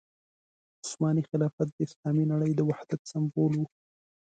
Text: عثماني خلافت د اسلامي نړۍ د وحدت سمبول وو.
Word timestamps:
عثماني 0.81 1.21
خلافت 1.33 1.67
د 1.73 1.77
اسلامي 1.87 2.25
نړۍ 2.31 2.51
د 2.55 2.61
وحدت 2.69 3.01
سمبول 3.11 3.51
وو. 3.57 3.65